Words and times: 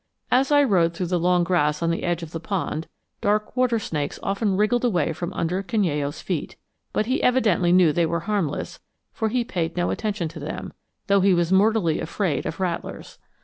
As 0.31 0.51
I 0.51 0.63
rode 0.63 0.95
through 0.95 1.05
the 1.13 1.19
long 1.19 1.43
grass 1.43 1.83
on 1.83 1.91
the 1.91 2.01
edge 2.01 2.23
of 2.23 2.31
the 2.31 2.39
pond, 2.39 2.87
dark 3.21 3.55
water 3.55 3.77
snakes 3.77 4.17
often 4.23 4.57
wriggled 4.57 4.83
away 4.83 5.13
from 5.13 5.31
under 5.33 5.61
Canello's 5.61 6.23
feet; 6.23 6.55
but 6.91 7.05
he 7.05 7.21
evidently 7.21 7.71
knew 7.71 7.93
they 7.93 8.07
were 8.07 8.21
harmless, 8.21 8.79
for 9.13 9.29
he 9.29 9.43
paid 9.43 9.77
no 9.77 9.91
attention 9.91 10.27
to 10.29 10.39
them, 10.39 10.73
though 11.05 11.21
he 11.21 11.35
was 11.35 11.51
mortally 11.51 11.99
afraid 11.99 12.47
of 12.47 12.59
rattlers. 12.59 13.19